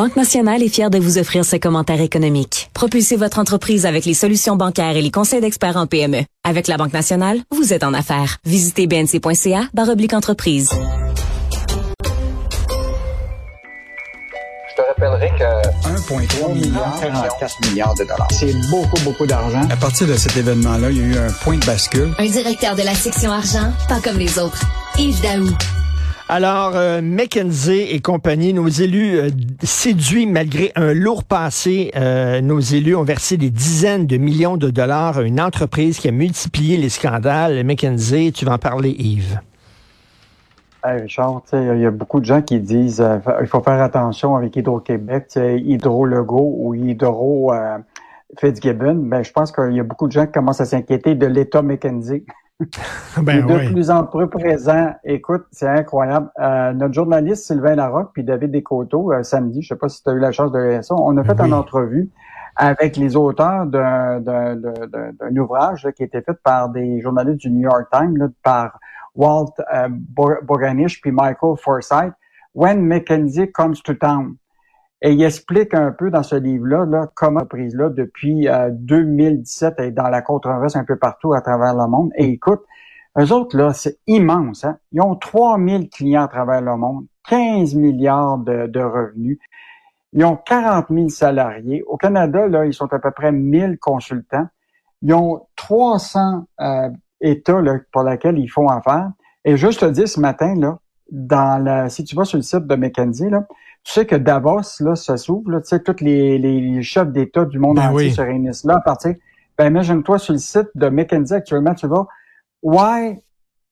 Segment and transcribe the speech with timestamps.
[0.00, 2.70] Banque Nationale est fière de vous offrir ce commentaire économique.
[2.72, 6.22] Propulsez votre entreprise avec les solutions bancaires et les conseils d'experts en PME.
[6.42, 8.38] Avec la Banque Nationale, vous êtes en affaires.
[8.46, 10.70] Visitez bnc.ca oblique entreprise.
[14.70, 15.44] Je te rappellerai que
[15.90, 18.28] 1,3 milliard, 44 milliards de dollars.
[18.30, 19.68] C'est beaucoup, beaucoup d'argent.
[19.70, 22.14] À partir de cet événement-là, il y a eu un point de bascule.
[22.16, 24.62] Un directeur de la section argent, pas comme les autres.
[24.96, 25.50] Yves Daou.
[26.32, 29.30] Alors, euh, McKenzie et compagnie, nos élus euh,
[29.64, 34.70] séduits malgré un lourd passé, euh, nos élus ont versé des dizaines de millions de
[34.70, 37.64] dollars à une entreprise qui a multiplié les scandales.
[37.64, 39.40] McKenzie, tu vas en parler, Yves.
[40.84, 44.36] Hey Richard, il y a beaucoup de gens qui disent euh, il faut faire attention
[44.36, 47.52] avec Hydro-Québec, Hydro-Lego ou Hydro
[48.38, 48.94] Fitzgibbon.
[48.94, 51.60] Ben, je pense qu'il y a beaucoup de gens qui commencent à s'inquiéter de l'État
[51.60, 52.24] McKenzie.
[53.22, 54.92] ben, de plus en plus présent.
[55.04, 56.30] Écoute, c'est incroyable.
[56.40, 60.10] Euh, notre journaliste Sylvain Larocque puis David Descoteaux, euh, samedi, je sais pas si tu
[60.10, 62.10] as eu la chance de lire ça, on a fait une entrevue
[62.56, 67.88] avec les auteurs d'un ouvrage qui a été fait par des journalistes du New York
[67.90, 68.78] Times, par
[69.14, 69.88] Walt euh,
[70.42, 72.12] Borganish puis Michael Forsyth,
[72.54, 74.36] When Mackenzie Comes to Town.
[75.02, 79.90] Et il explique un peu dans ce livre-là là, comment prise là depuis 2017 est
[79.92, 82.10] dans la controverse un peu partout à travers le monde.
[82.16, 82.60] Et écoute,
[83.18, 84.64] eux autres, là, c'est immense.
[84.64, 84.78] Hein?
[84.92, 89.38] Ils ont 3000 clients à travers le monde, 15 milliards de, revenus.
[90.12, 91.82] Ils ont 40 000 salariés.
[91.86, 94.46] Au Canada, là, ils sont à peu près 1000 consultants.
[95.02, 99.10] Ils ont 300 euh, États là, pour lesquels ils font affaire.
[99.44, 100.78] Et juste te dire ce matin, là,
[101.10, 103.46] dans la, si tu vas sur le site de McKenzie, là,
[103.82, 107.58] tu sais que Davos, là, se s'ouvre, tu sais, tous les, les chefs d'État du
[107.58, 109.14] monde ben entier se réunissent là à partir.
[109.56, 112.06] Ben, imagine-toi sur le site de McKenzie actuellement, tu vas,
[112.62, 113.18] Why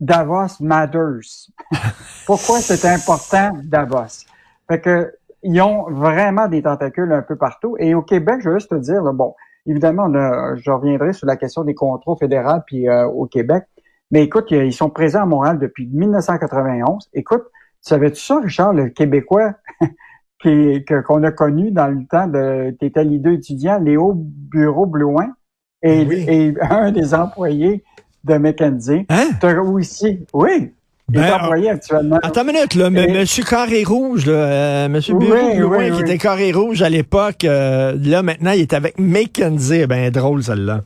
[0.00, 1.48] Davos Matters?
[2.26, 4.24] Pourquoi c'est important Davos?
[4.68, 7.76] Fait que, ils ont vraiment des tentacules un peu partout.
[7.78, 9.34] Et au Québec, je veux juste te dire, bon,
[9.66, 10.12] évidemment,
[10.56, 13.64] je reviendrai sur la question des contrôles fédéraux puis euh, au Québec.
[14.10, 17.08] Mais écoute, ils sont présents à Montréal depuis 1991.
[17.12, 17.44] Écoute,
[17.80, 19.54] Savais-tu ça, Richard, le Québécois
[20.42, 25.32] qui, qu'on a connu dans le temps de t'étais leader étudiant, Léo Bureau Blouin,
[25.82, 27.84] et, et un des employés
[28.24, 29.06] de McKenzie.
[29.08, 29.28] Hein?
[29.72, 30.72] aussi, oui.
[31.10, 32.18] Il est ben, employé actuellement.
[32.22, 36.52] Attends une minute, là, Monsieur Carré Rouge, là, euh, Monsieur Bureau Blouin, qui était Carré
[36.52, 39.86] Rouge à l'époque, euh, là, maintenant, il est avec McKenzie.
[39.86, 40.82] Ben, drôle, celle-là.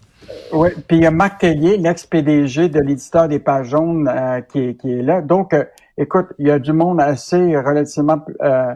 [0.53, 4.76] Oui, puis il y a Marc Tellier, l'ex-PDG de l'éditeur des Pages jaunes, euh, qui,
[4.76, 5.22] qui, est là.
[5.22, 5.56] Donc,
[5.97, 8.75] écoute, il y a du monde assez relativement euh,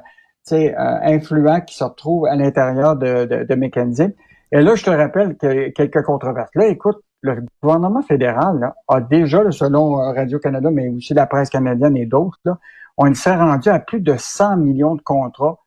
[0.52, 0.72] euh,
[1.02, 4.14] influent qui se retrouve à l'intérieur de, de, de McKenzie.
[4.52, 6.50] Et là, je te rappelle que quelques controverses.
[6.54, 11.96] Là, écoute, le gouvernement fédéral a déjà, selon euh, Radio-Canada, mais aussi la presse canadienne
[11.96, 12.38] et d'autres,
[12.96, 15.58] on s'est rendu à plus de 100 millions de contrats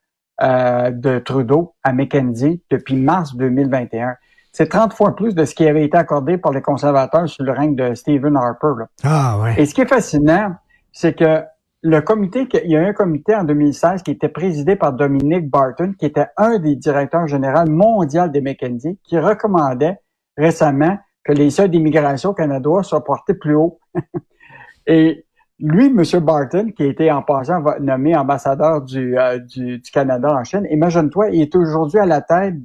[0.42, 4.16] euh, de Trudeau à McKenzie depuis mars 2021.
[4.52, 7.52] C'est 30 fois plus de ce qui avait été accordé par les conservateurs sous le
[7.52, 8.86] règne de Stephen Harper.
[9.04, 9.56] Ah ouais.
[9.62, 10.56] Et ce qui est fascinant,
[11.00, 11.46] c'est que
[11.82, 15.94] le comité, il y a un comité en 2016 qui était présidé par Dominique Barton,
[15.98, 19.98] qui était un des directeurs généraux mondiaux des McKenzie, qui recommandait
[20.36, 23.80] récemment que les seuils d'immigration Canada soient portés plus haut.
[24.88, 25.26] Et
[25.58, 26.04] lui, M.
[26.22, 31.30] Barton, qui a été en passant nommé ambassadeur du, euh, du, Canada en Chine, imagine-toi,
[31.30, 32.56] il est aujourd'hui à la tête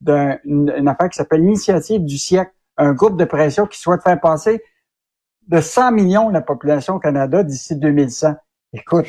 [0.00, 4.60] d'une affaire qui s'appelle l'Initiative du siècle, un groupe de pression qui souhaite faire passer
[5.48, 8.34] de 100 millions de la population au Canada d'ici 2100.
[8.72, 9.06] Écoute,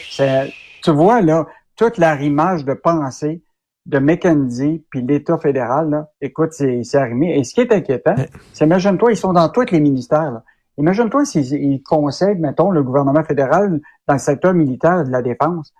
[0.83, 3.41] tu vois là, toute l'arrimage de pensée
[3.85, 7.37] de McKenzie puis l'État fédéral, là, écoute, c'est arrimé.
[7.37, 8.15] Et ce qui est inquiétant,
[8.53, 10.41] c'est, imagine-toi, ils sont dans tous les ministères.
[10.77, 15.73] Imagine-toi s'ils conseillent, mettons, le gouvernement fédéral dans le secteur militaire de la défense.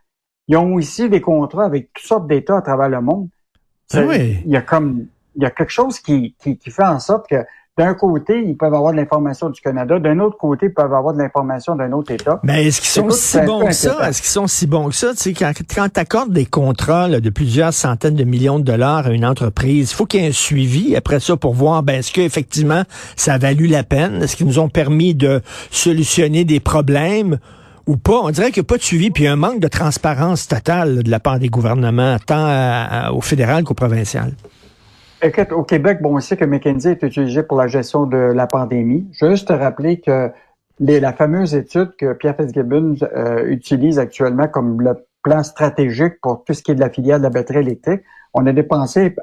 [0.47, 3.27] Ils ont aussi des contrats avec toutes sortes d'États à travers le monde.
[3.93, 4.39] Ah oui.
[4.45, 7.27] Il y a comme, il y a quelque chose qui, qui, qui fait en sorte
[7.27, 7.43] que
[7.78, 10.00] d'un côté, ils peuvent avoir de l'information du Canada.
[10.00, 12.40] D'un autre côté, ils peuvent avoir de l'information d'un autre État.
[12.44, 13.97] Mais est-ce qu'ils sont si bons que ça?
[14.08, 15.12] Est-ce qu'ils sont si bons que ça?
[15.12, 19.08] Tu sais, quand, quand tu accordes des contrats de plusieurs centaines de millions de dollars
[19.08, 21.99] à une entreprise, il faut qu'il y ait un suivi après ça pour voir, ben,
[21.99, 22.84] est-ce qu'effectivement,
[23.17, 24.23] ça a valu la peine?
[24.23, 27.40] Est-ce qu'ils nous ont permis de solutionner des problèmes?
[27.88, 28.20] ou pas?
[28.23, 31.11] On dirait qu'il n'y a pas de suivi, puis un manque de transparence totale de
[31.11, 34.32] la part des gouvernements, tant au fédéral qu'au provincial.
[35.25, 38.45] Écoute, au Québec, bon, on sait que McKinsey est utilisé pour la gestion de la
[38.45, 39.07] pandémie.
[39.19, 40.31] Juste te rappeler que
[40.79, 44.93] les, la fameuse étude que Pierre Fitzgibbon euh, utilise actuellement comme le
[45.23, 48.01] plan stratégique pour tout ce qui est de la filière de la batterie électrique,
[48.35, 49.16] on a dépensé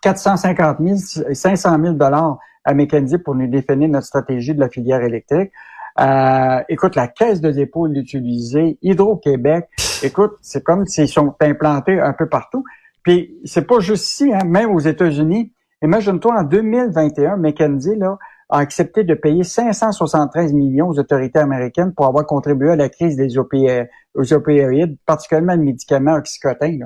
[0.00, 5.02] 450 000, 500 000 dollars à McKinsey pour nous définir notre stratégie de la filière
[5.02, 5.52] électrique.
[6.00, 9.68] Euh, écoute, la Caisse de dépôt l'utilisait, Hydro-Québec.
[10.02, 12.64] Écoute, c'est comme s'ils sont implantés un peu partout.
[13.06, 15.52] Puis c'est pas juste ici, hein, même aux États-Unis.
[15.80, 18.18] Imagine-toi, en 2021, McKenzie là,
[18.48, 23.14] a accepté de payer 573 millions aux autorités américaines pour avoir contribué à la crise
[23.14, 26.78] des opioïdes, particulièrement le médicament oxycotin.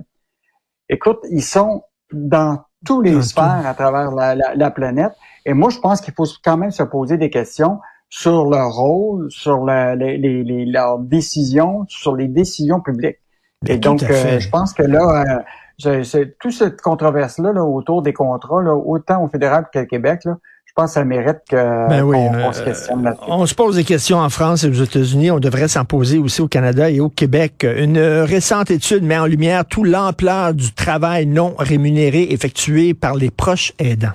[0.91, 5.13] Écoute, ils sont dans tous les sphères à travers la, planète.
[5.47, 7.79] Et moi, je pense qu'il faut quand même se poser des questions
[8.11, 13.17] sur leur rôle, sur les, leurs décisions, sur les décisions publiques.
[13.67, 15.43] Et donc, euh, je pense que là, euh,
[15.81, 20.37] c'est toute cette controverse-là là, autour des contrats, là, autant au fédéral qu'au Québec, là,
[20.71, 23.25] je pense que ça mérite que ben oui, euh, se questionne là-dessus.
[23.27, 25.33] On se pose des questions en France et aux États-Unis.
[25.33, 27.67] On devrait s'en poser aussi au Canada et au Québec.
[27.77, 33.31] Une récente étude met en lumière tout l'ampleur du travail non rémunéré effectué par les
[33.31, 34.13] proches aidants.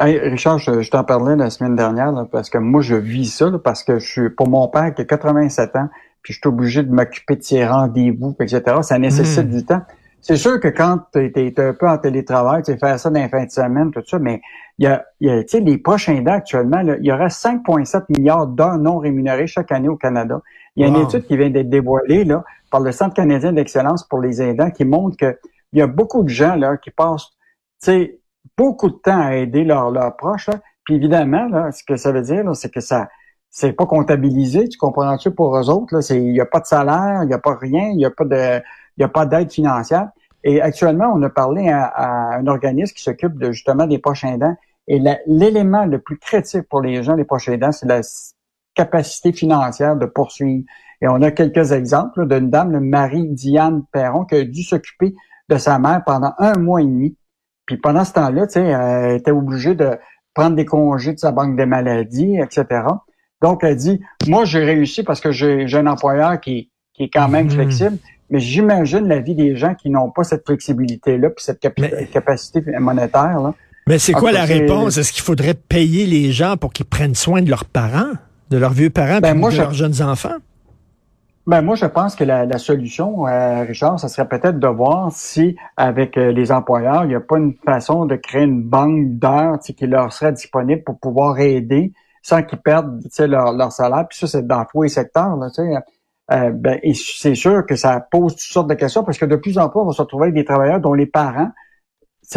[0.00, 3.84] Hey, Richard, je, t'en parlais la semaine dernière parce que moi, je vis ça parce
[3.84, 5.88] que je suis pour mon père qui a 87 ans,
[6.22, 8.62] puis je suis obligé de m'occuper de ses rendez-vous, etc.
[8.82, 9.56] Ça nécessite hmm.
[9.56, 9.82] du temps.
[10.20, 13.20] C'est sûr que quand tu es, un peu en télétravail, tu sais, faire ça dans
[13.20, 14.40] les fins de semaine, tout ça, mais
[14.78, 18.04] il y a, y a tu sais, les prochains aidants actuellement, il y aura 5,7
[18.08, 20.40] milliards d'heures non rémunérés chaque année au Canada.
[20.76, 24.04] Il y a une étude qui vient d'être dévoilée là, par le Centre canadien d'excellence
[24.04, 25.36] pour les aidants qui montre qu'il
[25.72, 27.30] y a beaucoup de gens là, qui passent
[27.82, 28.18] tu sais,
[28.56, 30.50] beaucoup de temps à aider leurs proches.
[30.84, 33.08] Puis évidemment, là, ce que ça veut dire, c'est que ça
[33.50, 35.94] c'est pas comptabilisé, tu comprends-tu, pour eux autres.
[35.94, 38.10] Là, il n'y a pas de salaire, il n'y a pas rien, il n'y a
[38.10, 38.60] pas de
[38.98, 40.08] il n'y a pas d'aide financière.
[40.44, 44.56] Et actuellement, on a parlé à, un organisme qui s'occupe de justement des prochains aidants.
[44.88, 48.00] Et l'élément le plus critique pour les gens, les prochains aidants, c'est la
[48.74, 50.64] capacité financière de poursuivre.
[51.00, 55.14] Et on a quelques exemples d'une dame, Marie-Diane Perron, qui a dû s'occuper
[55.48, 57.16] de sa mère pendant un mois et demi.
[57.66, 59.98] Puis pendant ce temps-là, tu sais, elle était obligée de
[60.34, 62.82] prendre des congés de sa banque des maladies, etc.
[63.42, 67.28] Donc, elle dit, moi, j'ai réussi parce que j'ai un employeur qui, qui est quand
[67.28, 67.50] même mmh.
[67.50, 67.98] flexible.
[68.30, 73.40] Mais j'imagine la vie des gens qui n'ont pas cette flexibilité-là, puis cette capacité monétaire.
[73.40, 73.54] Là.
[73.86, 74.98] Mais c'est quoi la réponse?
[74.98, 78.12] Est-ce qu'il faudrait payer les gens pour qu'ils prennent soin de leurs parents,
[78.50, 80.36] de leurs vieux parents, ben de leurs jeunes enfants?
[81.46, 85.56] Ben moi, je pense que la, solution, euh, Richard, ça serait peut-être de voir si,
[85.78, 89.58] avec euh, les employeurs, il n'y a pas une façon de créer une banque d'heures
[89.58, 94.06] qui leur serait disponible pour pouvoir aider sans qu'ils perdent leur, leur salaire.
[94.06, 95.36] Puis ça, c'est dans tous les secteurs.
[95.36, 95.48] Là,
[96.30, 99.58] euh, ben, c'est sûr que ça pose toutes sortes de questions parce que de plus
[99.58, 101.50] en plus, on va se retrouver avec des travailleurs dont les parents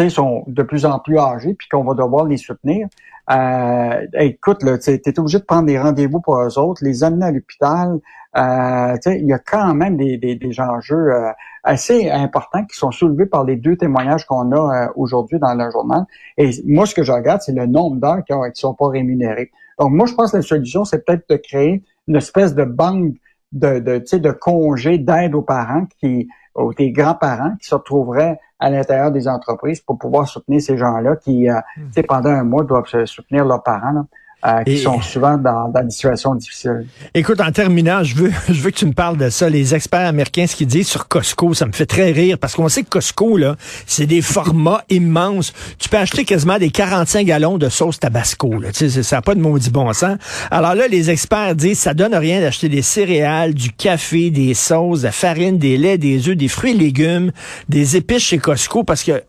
[0.08, 2.88] sont de plus en plus âgés puis qu'on va devoir les soutenir.
[3.30, 7.30] Euh, écoute, tu es obligé de prendre des rendez-vous pour eux autres, les amener à
[7.30, 7.98] l'hôpital.
[8.36, 11.30] Euh, il y a quand même des, des, des enjeux euh,
[11.62, 15.70] assez importants qui sont soulevés par les deux témoignages qu'on a euh, aujourd'hui dans le
[15.70, 16.04] journal.
[16.38, 19.50] Et moi, ce que je regarde, c'est le nombre d'heures qui ne sont pas rémunérées.
[19.78, 23.14] Donc, moi, je pense que la solution, c'est peut-être de créer une espèce de banque
[23.52, 28.70] de, de, de congés d'aide aux parents qui aux des grands-parents qui se retrouveraient à
[28.70, 32.02] l'intérieur des entreprises pour pouvoir soutenir ces gens-là qui, euh, hmm.
[32.06, 33.92] pendant un mois, doivent soutenir leurs parents.
[33.92, 34.04] Là.
[34.44, 36.84] Euh, qui sont souvent dans, dans, des situations difficiles.
[37.14, 39.48] Écoute, en terminant, je veux, je veux que tu me parles de ça.
[39.48, 42.68] Les experts américains, ce qu'ils disent sur Costco, ça me fait très rire parce qu'on
[42.68, 43.54] sait que Costco, là,
[43.86, 45.52] c'est des formats immenses.
[45.78, 48.58] Tu peux acheter quasiment des 45 gallons de sauce Tabasco.
[48.58, 48.72] Là.
[48.72, 50.16] Tu sais, ça n'a pas de maudit bon sens.
[50.50, 55.02] Alors là, les experts disent ça donne rien d'acheter des céréales, du café, des sauces,
[55.02, 57.30] de la farine, des laits, des œufs, des fruits et légumes,
[57.68, 59.22] des épices chez Costco parce que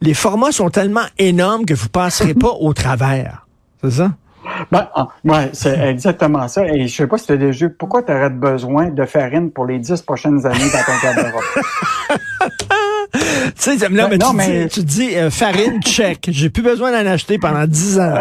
[0.00, 3.46] les formats sont tellement énormes que vous passerez pas au travers.
[3.82, 4.12] C'est ça?
[4.70, 6.66] Ben, ah, ouais, c'est exactement ça.
[6.66, 9.66] Et je sais pas si tu as déjà pourquoi tu aurais besoin de farine pour
[9.66, 11.42] les dix prochaines années dans ton garde-robe?
[13.12, 13.20] tu
[13.56, 16.28] sais, là, ben, mais tu, Dis, euh, farine, check.
[16.30, 18.14] J'ai plus besoin d'en acheter pendant dix ans.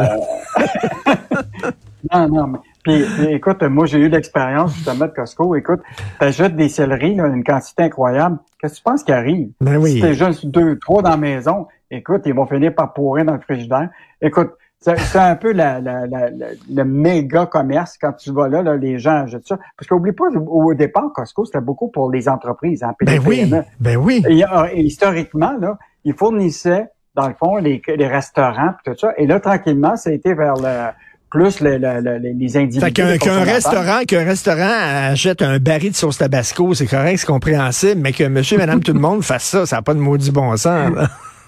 [2.13, 5.55] non, non, mais puis, écoute, moi, j'ai eu l'expérience justement de Costco.
[5.55, 5.79] Écoute,
[6.19, 8.37] tu achètes des céleris, là, une quantité incroyable.
[8.61, 9.49] Qu'est-ce que tu penses qui arrive?
[9.59, 9.93] Ben oui.
[9.93, 13.33] Si t'es juste deux, trois dans la maison, écoute, ils vont finir par pourrir dans
[13.33, 13.89] le frigidaire.
[14.21, 14.51] Écoute,
[14.85, 18.99] c'est un peu la, la, la, le méga commerce quand tu vas là, là les
[18.99, 19.57] gens achètent ça.
[19.77, 22.83] Parce qu'oublie pas, au départ, Costco, c'était beaucoup pour les entreprises.
[22.83, 24.23] Hein, ben oui, ben oui.
[24.29, 29.13] Et, historiquement, là, ils fournissaient, dans le fond, les, les restaurants tout ça.
[29.17, 30.91] Et là, tranquillement, ça a été vers le
[31.31, 32.79] plus les, individus.
[32.79, 38.01] Fait qu'un restaurant, qu'un restaurant achète un baril de sauce tabasco, c'est correct, c'est compréhensible,
[38.01, 40.55] mais que monsieur, madame, tout le monde fasse ça, ça n'a pas de maudit bon
[40.55, 40.91] sens.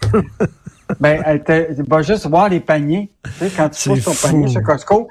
[0.99, 3.11] ben, elle te, va juste voir les paniers.
[3.23, 5.07] Tu sais, quand tu poses ton panier sur Costco,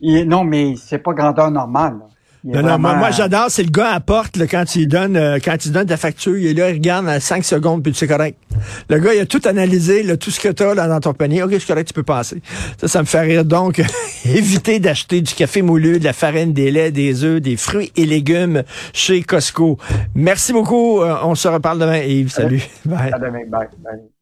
[0.00, 1.96] non, mais c'est pas grandeur normale.
[2.44, 5.72] non, non, moi, j'adore, c'est le gars à porte quand il donne euh, quand il
[5.72, 8.38] donne ta facture, il est là, il regarde à 5 secondes, puis c'est correct.
[8.88, 11.42] Le gars, il a tout analysé, là, tout ce que tu as dans ton panier.
[11.42, 12.40] OK, c'est correct, tu peux passer.
[12.80, 13.44] Ça, ça me fait rire.
[13.44, 13.82] Donc,
[14.24, 18.06] évitez d'acheter du café moulu, de la farine, des laits, des œufs, des fruits et
[18.06, 19.78] légumes chez Costco.
[20.14, 21.02] Merci beaucoup.
[21.02, 22.30] Euh, on se reparle demain, Yves.
[22.30, 22.62] Salut.
[22.90, 23.42] À demain.
[23.48, 23.68] Bye.
[23.82, 24.08] Bye.